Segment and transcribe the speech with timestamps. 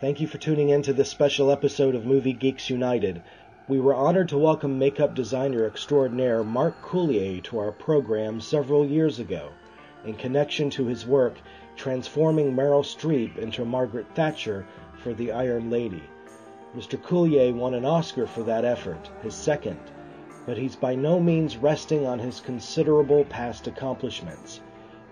[0.00, 3.20] Thank you for tuning in to this special episode of Movie Geeks United.
[3.68, 9.18] We were honored to welcome makeup designer extraordinaire Mark Coulier to our program several years
[9.18, 9.50] ago
[10.06, 11.36] in connection to his work
[11.76, 16.04] transforming Meryl Streep into Margaret Thatcher for The Iron Lady.
[16.74, 16.98] Mr.
[16.98, 19.78] Coulier won an Oscar for that effort, his second,
[20.46, 24.62] but he's by no means resting on his considerable past accomplishments.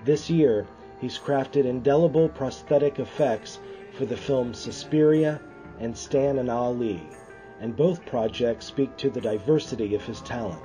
[0.07, 0.67] This year,
[0.99, 3.59] he's crafted indelible prosthetic effects
[3.99, 5.41] for the films Suspiria
[5.81, 7.03] and Stan and Ollie,
[7.61, 10.63] and both projects speak to the diversity of his talent.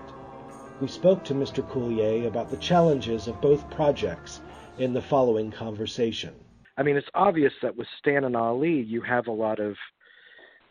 [0.79, 1.67] We spoke to Mr.
[1.67, 4.41] Coulier about the challenges of both projects
[4.77, 6.35] in the following conversation.
[6.77, 9.75] I mean, it's obvious that with Stan and Ollie, you have a lot of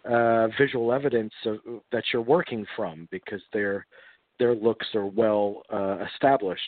[0.09, 1.59] uh, visual evidence of,
[1.91, 3.87] that you're working from because their
[4.39, 6.63] their looks are well uh, established.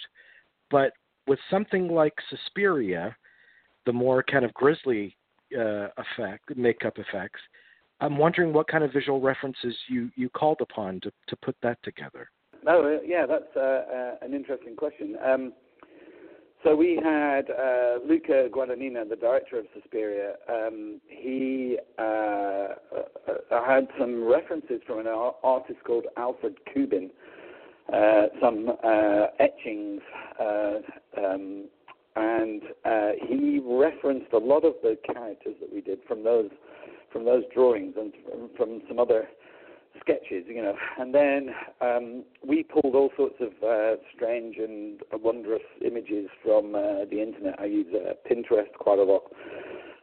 [0.70, 0.92] But
[1.28, 3.16] with something like Suspiria,
[3.86, 5.16] the more kind of grisly
[5.54, 7.40] uh, effect, makeup effects,
[8.00, 11.78] I'm wondering what kind of visual references you you called upon to to put that
[11.82, 12.28] together.
[12.66, 15.16] Oh, yeah, that's uh, uh, an interesting question.
[15.24, 15.52] Um,
[16.64, 20.36] so we had uh, Luca Guadagnino, the director of Suspiria.
[20.48, 27.10] Um, he uh, uh, had some references from an artist called Alfred Kubin,
[27.92, 30.00] uh, some uh, etchings,
[30.40, 30.72] uh,
[31.22, 31.64] um,
[32.16, 32.62] and
[33.28, 36.50] he referenced a lot of the characters that we did from those
[37.12, 38.12] from those drawings and
[38.56, 39.28] from some other
[40.00, 40.74] sketches, you know.
[40.98, 47.04] And then um, we pulled all sorts of uh, strange and wondrous images from uh,
[47.10, 47.54] the internet.
[47.60, 49.22] I use uh, Pinterest quite a lot.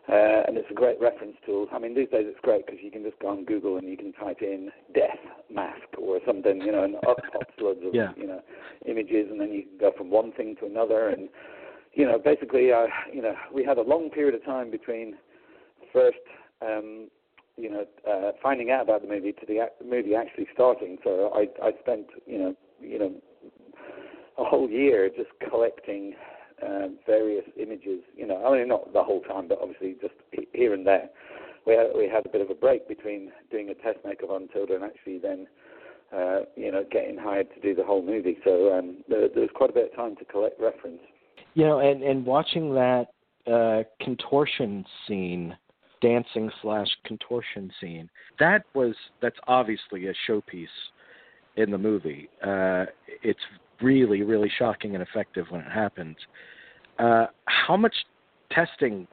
[0.09, 1.67] Uh, and it's a great reference tool.
[1.71, 3.95] I mean, these days it's great because you can just go on Google and you
[3.95, 5.19] can type in death
[5.53, 8.09] mask or something, you know, and up pops loads of, yeah.
[8.17, 8.41] you know,
[8.87, 11.09] images, and then you can go from one thing to another.
[11.09, 11.29] And,
[11.93, 15.15] you know, basically, uh, you know, we had a long period of time between
[15.91, 16.17] first
[16.61, 17.09] um,
[17.57, 20.97] you know, uh, finding out about the movie to the movie actually starting.
[21.03, 23.13] So I I spent you know you know
[24.37, 26.15] a whole year just collecting
[26.63, 28.01] uh, various images.
[28.15, 30.13] You know, I mean not the whole time, but obviously just
[30.53, 31.09] here and there.
[31.67, 34.31] We had, we had a bit of a break between doing a test make of
[34.31, 35.47] on Tilda and actually then.
[36.11, 39.49] Uh, you know, getting hired to do the whole movie, so um, there, there was
[39.55, 40.99] quite a bit of time to collect reference.
[41.53, 43.07] You know, and and watching that
[43.47, 45.55] uh, contortion scene
[46.01, 48.09] dancing slash contortion scene.
[48.39, 50.67] That was that's obviously a showpiece
[51.57, 52.29] in the movie.
[52.43, 52.85] Uh,
[53.23, 53.39] it's
[53.81, 56.17] really really shocking and effective when it happens.
[56.99, 57.95] Uh, how much
[58.51, 59.07] testing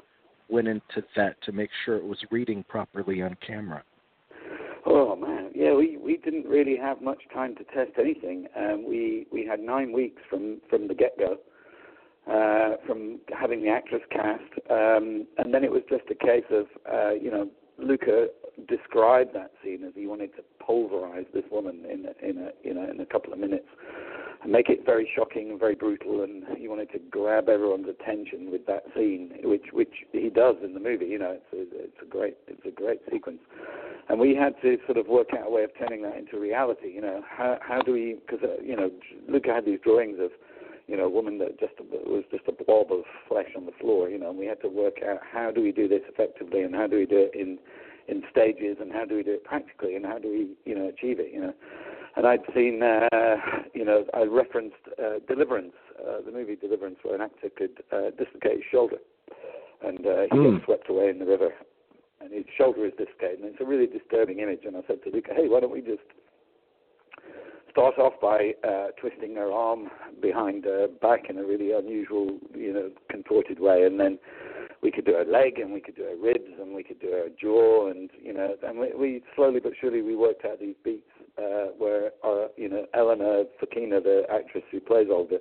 [0.49, 3.83] went into that to make sure it was reading properly on camera?
[4.87, 8.47] Oh man, yeah, we we didn't really have much time to test anything.
[8.57, 11.39] Um, we we had nine weeks from from the get go
[12.31, 16.67] uh, from having the actress cast, um, and then it was just a case of
[16.93, 18.29] uh, you know Luca
[18.69, 22.75] described that scene as he wanted to pulverize this woman in a, in a you
[22.75, 23.69] know in a couple of minutes
[24.43, 28.51] and make it very shocking and very brutal, and he wanted to grab everyone's attention
[28.51, 31.07] with that scene, which which he does in the movie.
[31.07, 33.41] You know, it's a, it's a great it's a great sequence,
[34.09, 36.89] and we had to sort of work out a way of turning that into reality.
[36.95, 38.91] You know, how how do we because uh, you know
[39.29, 40.31] Luca had these drawings of
[40.89, 44.09] you know, a woman that just was just a blob of flesh on the floor,
[44.09, 46.75] you know, and we had to work out how do we do this effectively and
[46.75, 47.59] how do we do it in
[48.09, 50.89] in stages and how do we do it practically and how do we, you know,
[50.89, 51.53] achieve it, you know.
[52.17, 53.37] And I'd seen, uh,
[53.75, 58.11] you know, I referenced uh, Deliverance, uh, the movie Deliverance, where an actor could uh,
[58.17, 58.97] dislocate his shoulder
[59.85, 60.55] and uh, he mm.
[60.55, 61.53] gets swept away in the river
[62.21, 63.41] and his shoulder is dislocated.
[63.41, 64.65] And it's a really disturbing image.
[64.65, 66.09] And I said to Luca, hey, why don't we just
[67.71, 69.89] start off by uh, twisting her arm
[70.21, 74.19] behind her back in a really unusual, you know, contorted way, and then
[74.83, 77.09] we could do her leg, and we could do her ribs, and we could do
[77.09, 80.77] her jaw, and you know, and we, we slowly but surely we worked out these
[80.85, 81.09] beats
[81.39, 85.39] uh, where, our, uh, you know, Elena Fokina, the actress who plays Olga,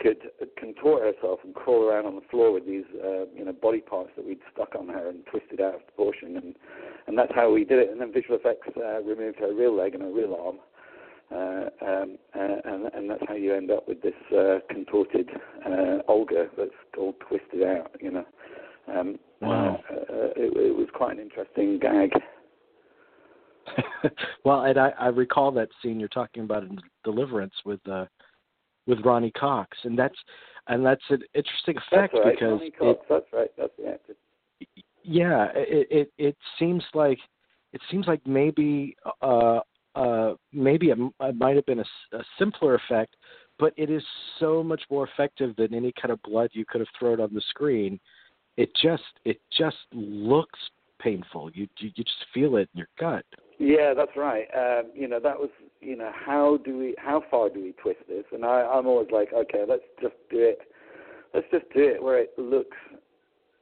[0.00, 3.80] could contort herself and crawl around on the floor with these, uh, you know, body
[3.80, 6.54] parts that we'd stuck on her and twisted out of proportion, and
[7.06, 7.90] and that's how we did it.
[7.90, 10.58] And then visual effects uh, removed her real leg and her real arm
[11.32, 15.28] um, uh, and, and that's how you end up with this uh, contorted
[15.64, 17.90] uh, Olga that's all twisted out.
[18.00, 18.24] You know,
[18.88, 19.80] um, wow.
[19.90, 22.10] Uh, uh, it, it was quite an interesting gag.
[24.44, 28.06] well, and I, I recall that scene you're talking about in Deliverance with uh,
[28.86, 30.16] with Ronny Cox, and that's
[30.66, 32.34] and that's an interesting effect that's right.
[32.34, 34.14] because Ronny Cox, it, that's right, that's the actor.
[35.02, 37.18] Yeah, it, it it seems like
[37.72, 39.60] it seems like maybe uh,
[39.94, 43.16] uh, maybe it, it might have been a, a simpler effect,
[43.58, 44.02] but it is
[44.38, 47.42] so much more effective than any kind of blood you could have thrown on the
[47.48, 47.98] screen.
[48.56, 50.58] It just it just looks
[51.00, 51.50] painful.
[51.54, 53.24] You you, you just feel it in your gut.
[53.58, 54.46] Yeah, that's right.
[54.56, 55.50] Um, you know, that was
[55.80, 58.24] you know how do we how far do we twist this?
[58.32, 60.60] And I, I'm always like, okay, let's just do it.
[61.34, 62.76] Let's just do it where it looks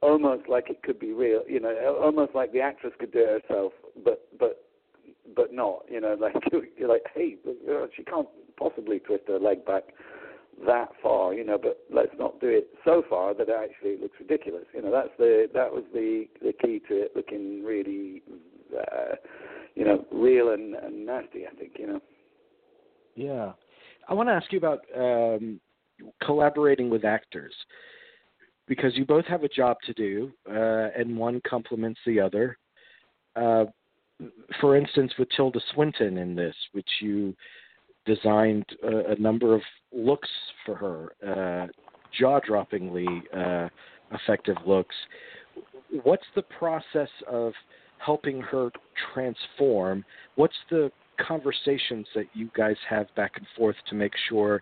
[0.01, 1.41] almost like it could be real.
[1.47, 3.73] You know, almost like the actress could do it herself,
[4.03, 4.68] but but
[5.35, 5.83] but not.
[5.89, 6.35] You know, like
[6.77, 7.35] you're like, hey,
[7.95, 8.27] she can't
[8.57, 9.83] possibly twist her leg back
[10.65, 11.33] that far.
[11.33, 14.65] You know, but let's not do it so far that it actually looks ridiculous.
[14.73, 18.23] You know, that's the that was the the key to it looking really.
[18.75, 19.15] Uh,
[19.75, 21.47] you know, real and, and nasty.
[21.47, 22.01] I think you know.
[23.15, 23.53] Yeah,
[24.07, 25.59] I want to ask you about um,
[26.23, 27.53] collaborating with actors
[28.67, 32.57] because you both have a job to do, uh, and one complements the other.
[33.35, 33.65] Uh,
[34.59, 37.35] for instance, with Tilda Swinton in this, which you
[38.05, 39.61] designed a, a number of
[39.93, 40.29] looks
[40.65, 41.67] for her, uh,
[42.17, 43.69] jaw-droppingly uh,
[44.11, 44.95] effective looks.
[46.03, 47.53] What's the process of
[47.97, 48.71] helping her
[49.13, 50.03] transform?
[50.35, 50.91] What's the
[51.25, 54.61] conversations that you guys have back and forth to make sure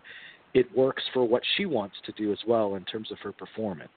[0.54, 3.90] it works for what she wants to do as well in terms of her performance?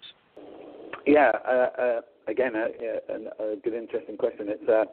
[1.08, 2.68] Yeah, uh, uh, again, uh,
[3.10, 4.48] a, a, good, interesting question.
[4.50, 4.86] It's uh,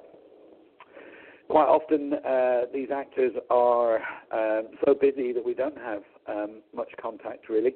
[1.48, 3.96] quite often uh, these actors are
[4.30, 7.74] um, so busy that we don't have um, much contact really.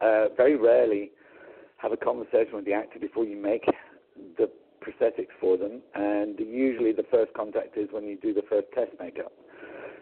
[0.00, 1.12] Uh, very rarely
[1.76, 3.64] have a conversation with the actor before you make
[4.36, 4.50] the
[4.82, 8.90] prosthetics for them, and usually the first contact is when you do the first test
[9.00, 9.32] makeup.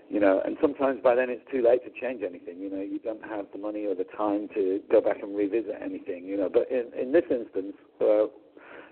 [0.09, 2.59] You know, and sometimes by then it's too late to change anything.
[2.59, 5.77] You know, you don't have the money or the time to go back and revisit
[5.81, 6.25] anything.
[6.25, 8.27] You know, but in in this instance, uh,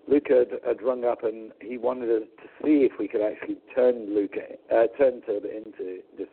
[0.08, 3.58] Luca had, had rung up and he wanted us to see if we could actually
[3.75, 4.40] turn Luca,
[4.72, 6.28] uh, turn Tilda into this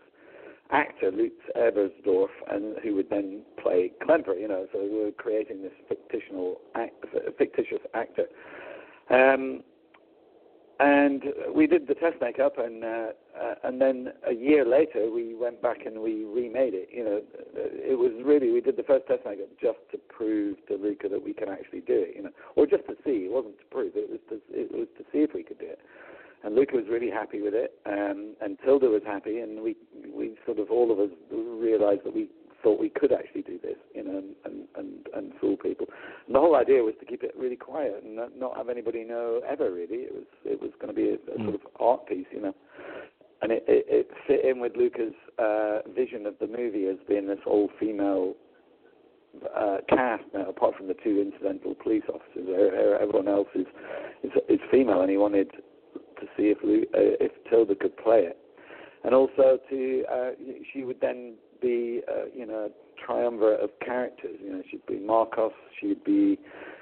[0.72, 4.40] actor, Lutz Ebersdorf, and who would then play Klemper.
[4.40, 5.74] You know, so we were creating this
[6.10, 7.06] fictional act,
[7.38, 8.26] fictitious actor.
[9.10, 9.62] Um,
[10.80, 11.24] and
[11.54, 13.08] we did the test makeup, and uh,
[13.40, 16.90] uh, and then a year later we went back and we remade it.
[16.92, 17.22] You know,
[17.56, 21.24] it was really we did the first test makeup just to prove to Luca that
[21.24, 22.16] we can actually do it.
[22.16, 23.26] You know, or just to see.
[23.26, 23.94] It wasn't to prove.
[23.96, 25.80] It was to it was to see if we could do it.
[26.44, 29.76] And Luca was really happy with it, um, and Tilda was happy, and we
[30.14, 32.30] we sort of all of us realized that we
[32.66, 35.86] thought we could actually do this, you know, and, and, and fool people.
[36.26, 39.04] And the whole idea was to keep it really quiet and not, not have anybody
[39.04, 40.10] know ever really.
[40.10, 42.56] It was it was going to be a, a sort of art piece, you know.
[43.44, 47.28] And it, it, it fit in with Luca's uh, vision of the movie as being
[47.28, 48.34] this all female
[49.56, 52.48] uh, cast now, apart from the two incidental police officers.
[53.00, 53.68] Everyone else is
[54.24, 58.22] is, is female, and he wanted to see if Lu- uh, if Tilda could play
[58.22, 58.40] it,
[59.04, 60.32] and also to uh,
[60.74, 61.36] she would then
[61.66, 64.38] be, uh, you know, a triumvirate of characters.
[64.44, 66.40] You know, she'd be Markos, she'd be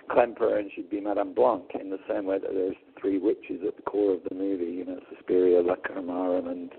[0.10, 3.78] Klemper, and she'd be Madame Blanc in the same way that there's three witches at
[3.78, 4.72] the core of the movie.
[4.72, 6.72] You know, Suspiria, La and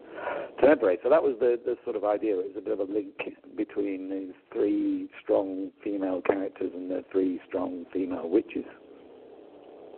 [0.61, 0.99] Tenebrae.
[1.03, 2.39] So that was the the sort of idea.
[2.39, 3.15] It was a bit of a link
[3.57, 8.65] between these three strong female characters and the three strong female witches.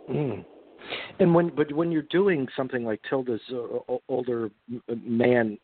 [0.09, 0.45] Mm.
[1.19, 4.51] And when, but when you're doing something like Tilda's uh, older
[5.03, 5.57] man,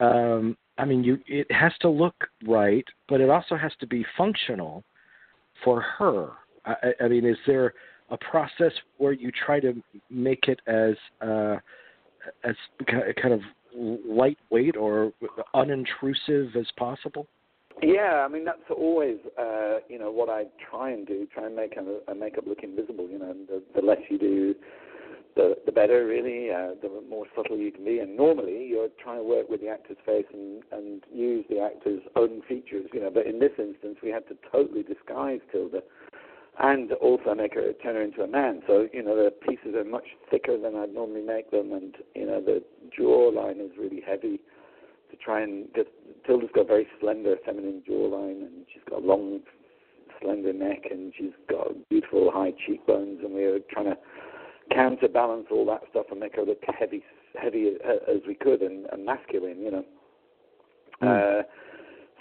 [0.00, 2.14] um, I mean, you it has to look
[2.46, 4.84] right, but it also has to be functional
[5.64, 6.30] for her.
[6.64, 7.74] I, I mean, is there
[8.10, 9.74] a process where you try to
[10.10, 11.56] make it as uh,
[12.44, 12.54] as
[12.86, 13.40] kind of
[13.74, 15.12] lightweight or
[15.54, 17.26] unintrusive as possible?
[17.82, 21.26] Yeah, I mean that's always uh, you know what I try and do.
[21.32, 23.08] Try and make a, a makeup look invisible.
[23.08, 24.54] You know, the, the less you do
[25.36, 27.98] the the better really, uh, the more subtle you can be.
[27.98, 32.02] And normally you're trying to work with the actor's face and and use the actor's
[32.16, 33.10] own features, you know.
[33.10, 35.82] But in this instance, we had to totally disguise Tilda,
[36.60, 38.62] and also make her turn her into a man.
[38.66, 42.26] So you know the pieces are much thicker than I'd normally make them, and you
[42.26, 42.62] know the
[42.98, 44.40] jawline is really heavy
[45.10, 45.86] to try and get.
[46.26, 49.40] Tilda's got a very slender feminine jawline, and she's got a long
[50.20, 53.96] slender neck and she's got beautiful high cheekbones and we were trying to
[54.74, 57.02] counterbalance all that stuff and make her look heavy,
[57.40, 57.74] heavy
[58.08, 59.84] as we could and, and masculine, you know.
[61.02, 61.40] Mm.
[61.40, 61.42] Uh,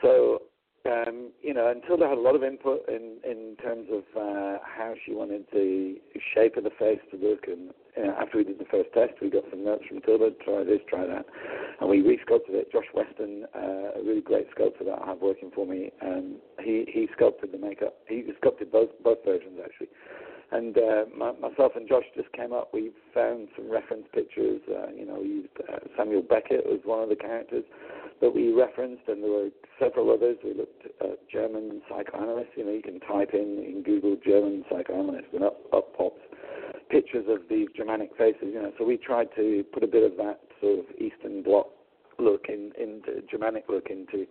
[0.02, 0.42] so,
[0.86, 4.58] um, you know, until Tilda had a lot of input in in terms of uh,
[4.64, 5.96] how she wanted the
[6.34, 7.46] shape of the face to look.
[7.48, 10.32] And you know, after we did the first test, we got some notes from Tilda,
[10.46, 11.26] try this, try that,
[11.82, 12.72] and we resculpted it.
[12.72, 16.86] Josh Weston, uh, a really great sculptor that I have working for me, um, he
[16.88, 17.96] he sculpted the makeup.
[18.08, 19.90] He sculpted both both versions actually.
[20.52, 22.70] And uh, my, myself and Josh just came up.
[22.74, 24.62] We found some reference pictures.
[24.70, 27.66] Uh, you know, we used uh, Samuel Beckett was one of the characters
[28.22, 30.38] that we referenced, and there were several others.
[30.44, 32.54] We looked at German psychoanalysts.
[32.56, 36.22] You know, you can type in in Google German psychoanalysts, and up up pops
[36.90, 38.54] pictures of these Germanic faces.
[38.54, 41.68] You know, so we tried to put a bit of that sort of Eastern Bloc
[42.20, 44.26] look in into Germanic look into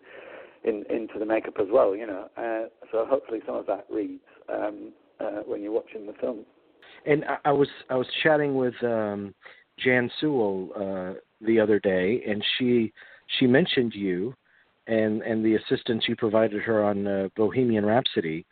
[0.65, 1.95] in, into the makeup as well.
[1.95, 6.13] You know, uh, so hopefully some of that reads um, uh, when you're watching the
[6.15, 6.45] film.
[7.05, 9.35] And I, I was I was chatting with um,
[9.79, 12.93] Jan Sewell uh, the other day, and she
[13.39, 14.35] she mentioned you
[14.87, 18.47] and and the assistance you provided her on uh, Bohemian Rhapsody,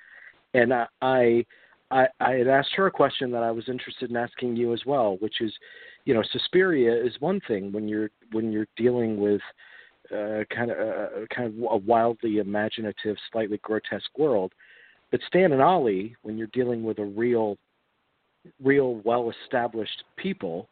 [0.53, 1.45] and I, I
[1.91, 5.17] I had asked her a question that I was interested in asking you as well,
[5.21, 5.53] which is,
[6.05, 9.41] you know, Suspiria is one thing when you're when you're dealing with
[10.11, 14.53] uh, kind of uh, kind of a wildly imaginative, slightly grotesque world,
[15.15, 17.57] but Stan and Ollie, when you're dealing with a real,
[18.61, 20.69] real well-established people,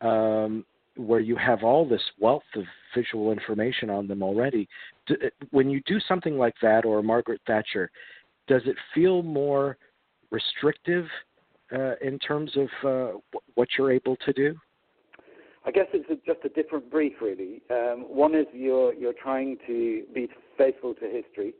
[0.00, 0.64] um,
[0.96, 2.64] where you have all this wealth of
[2.96, 4.68] visual information on them already.
[5.06, 5.14] Do,
[5.52, 7.88] when you do something like that, or Margaret Thatcher,
[8.48, 9.76] does it feel more
[10.32, 11.06] restrictive
[11.72, 13.18] uh, in terms of uh,
[13.54, 14.56] what you're able to do?
[15.64, 17.62] I guess it's a, just a different brief, really.
[17.70, 20.28] Um, one is you're you're trying to be
[20.58, 21.54] faithful to history,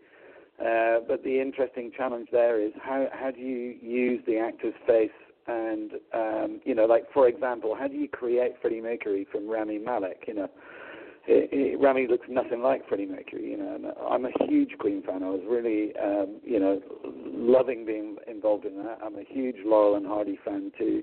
[0.60, 5.10] uh, but the interesting challenge there is how how do you use the actor's face
[5.48, 9.78] and um, you know, like for example, how do you create Freddie Mercury from Rami
[9.78, 10.24] Malek?
[10.26, 10.50] You know,
[11.26, 13.50] it, it, Rami looks nothing like Freddie Mercury.
[13.50, 15.22] You know, and I'm a huge Queen fan.
[15.22, 18.98] I was really, um, you know, loving being involved in that.
[19.04, 21.02] I'm a huge Laurel and Hardy fan too.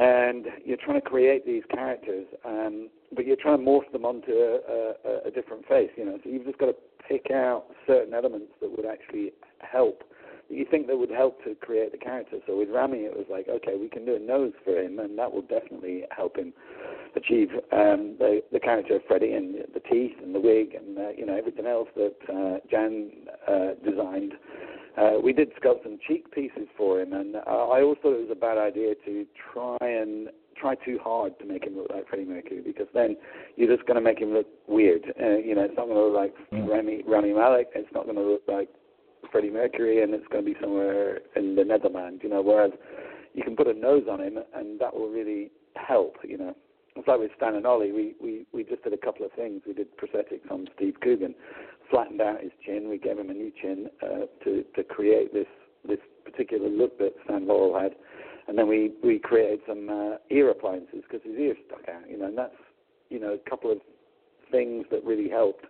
[0.00, 4.32] And you're trying to create these characters, um, but you're trying to morph them onto
[4.32, 5.90] a, a, a different face.
[5.98, 6.74] You know, so you've just got to
[7.06, 10.02] pick out certain elements that would actually help
[10.50, 12.38] you think that would help to create the character.
[12.46, 15.16] So with Rami, it was like, okay, we can do a nose for him, and
[15.18, 16.52] that will definitely help him
[17.16, 21.08] achieve um, the the character of Freddie and the teeth and the wig and uh,
[21.16, 23.10] you know everything else that uh, Jan
[23.48, 24.34] uh, designed.
[24.96, 28.28] Uh, we did sculpt some cheek pieces for him, and uh, I always thought it
[28.28, 32.08] was a bad idea to try and try too hard to make him look like
[32.08, 33.16] Freddie Mercury because then
[33.56, 35.04] you're just going to make him look weird.
[35.18, 36.68] Uh, you know, it's not going to look like mm.
[36.68, 37.68] Rami Rami Malek.
[37.74, 38.68] It's not going to look like
[39.30, 42.20] Freddie Mercury, and it's going to be somewhere in the Netherlands.
[42.22, 42.72] You know, whereas
[43.34, 46.16] you can put a nose on him, and that will really help.
[46.22, 46.56] You know,
[46.96, 47.92] it's like with Stan and Ollie.
[47.92, 49.62] We we we just did a couple of things.
[49.66, 51.34] We did prosthetics on Steve Coogan,
[51.90, 52.88] flattened out his chin.
[52.88, 55.46] We gave him a new chin uh, to to create this
[55.86, 57.94] this particular look that Stan Laurel had,
[58.48, 62.08] and then we we created some uh, ear appliances because his ears stuck out.
[62.10, 62.54] You know, and that's
[63.08, 63.78] you know a couple of
[64.50, 65.64] things that really helped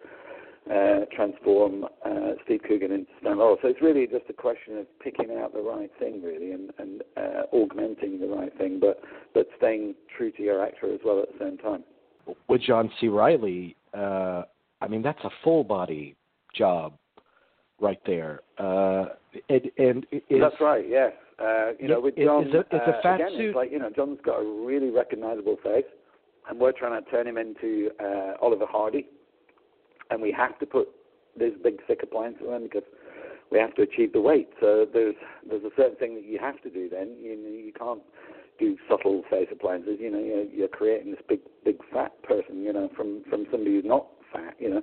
[0.70, 3.58] uh, transform uh, Steve Coogan into Stan Laurel.
[3.60, 7.02] So it's really just a question of picking out the right thing, really, and, and
[7.16, 9.00] uh, augmenting the right thing, but
[9.34, 11.82] but staying true to your actor as well at the same time.
[12.48, 13.08] With John C.
[13.08, 14.42] Reilly, uh,
[14.80, 16.16] I mean that's a full body
[16.54, 16.94] job
[17.80, 18.40] right there.
[18.58, 19.06] Uh,
[19.48, 20.84] and, and is, that's right.
[20.88, 21.12] Yes.
[21.42, 23.48] Uh, you know, with John, it's a, it's a fat again, suit.
[23.48, 25.84] It's like you know, John's got a really recognizable face,
[26.48, 27.90] and we're trying to turn him into
[28.40, 29.08] Oliver Hardy
[30.10, 30.88] and we have to put
[31.38, 32.82] these big thick appliances on because
[33.50, 34.48] we have to achieve the weight.
[34.60, 35.14] So there's
[35.48, 36.88] there's a certain thing that you have to do.
[36.88, 38.02] Then you you can't
[38.58, 39.96] do subtle face appliances.
[39.98, 42.62] You know you're, you're creating this big big fat person.
[42.62, 44.54] You know from from somebody who's not fat.
[44.58, 44.82] You know.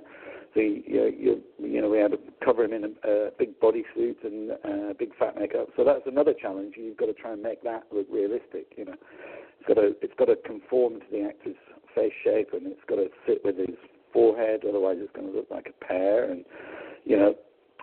[0.54, 4.16] So you, you, you know, we had to cover him in a, a big bodysuit
[4.24, 5.68] and uh, big fat makeup.
[5.76, 6.74] So that's another challenge.
[6.78, 8.72] You've got to try and make that look realistic.
[8.74, 11.54] You know, it's got to it's got to conform to the actor's
[11.94, 13.76] face shape, and it's got to fit with his
[14.12, 16.30] forehead, otherwise it's going to look like a pear.
[16.30, 16.44] And
[17.04, 17.34] you know,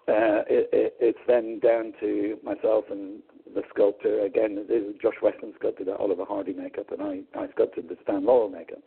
[0.08, 3.22] uh, it, it, it's then down to myself and
[3.55, 4.22] the sculptor.
[4.22, 7.98] Again, this is Josh Weston sculpted the Oliver Hardy makeup, and I, I sculpted the
[8.03, 8.79] Stan Laurel makeup.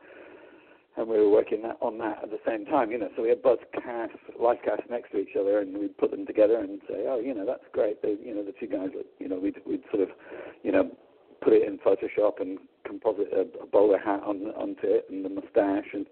[0.97, 3.09] And we were working that, on that at the same time, you know.
[3.17, 6.27] So we had both casts, life casts next to each other, and we'd put them
[6.27, 8.03] together and say, oh, you know, that's great.
[8.03, 8.91] They, you know, the two guys,
[9.21, 10.09] you know, we'd, we'd sort of,
[10.65, 10.91] you know,
[11.49, 15.31] put it in Photoshop and composite a, a bowler hat on onto it and the
[15.31, 16.05] moustache and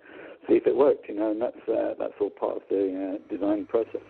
[0.49, 3.35] see if it worked, you know, and that's uh, that's all part of the uh,
[3.35, 4.01] design process.